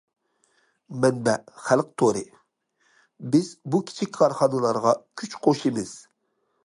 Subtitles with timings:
[1.03, 2.23] مەنبە: خەلق تورى
[3.35, 5.93] بىز بۇ كىچىك كارخانىلارغا كۈچ قوشىمىز.